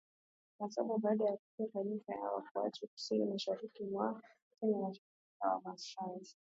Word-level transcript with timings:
na 0.59 0.69
saba 0.69 0.97
baada 0.97 1.25
ya 1.25 1.37
kufyeka 1.37 1.83
Nyika 1.83 2.13
ya 2.13 2.31
Wakuafi 2.31 2.87
kusini 2.87 3.25
mashariki 3.25 3.83
mwa 3.83 4.21
Kenya 4.59 4.77
washambuliaji 4.77 5.01
Wamasai 5.41 6.35